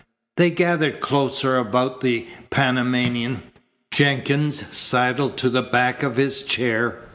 [0.35, 3.43] They gathered closer about the Panamanian.
[3.91, 7.01] Jenkins sidled to the back of his chair.